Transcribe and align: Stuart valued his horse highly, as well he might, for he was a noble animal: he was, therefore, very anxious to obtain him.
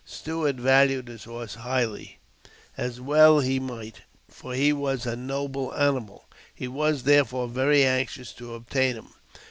Stuart 0.03 0.55
valued 0.55 1.07
his 1.07 1.25
horse 1.25 1.53
highly, 1.53 2.17
as 2.75 2.99
well 2.99 3.39
he 3.39 3.59
might, 3.59 4.01
for 4.27 4.55
he 4.55 4.73
was 4.73 5.05
a 5.05 5.15
noble 5.15 5.71
animal: 5.75 6.25
he 6.55 6.67
was, 6.67 7.03
therefore, 7.03 7.47
very 7.47 7.83
anxious 7.83 8.33
to 8.33 8.55
obtain 8.55 8.95
him. 8.95 9.09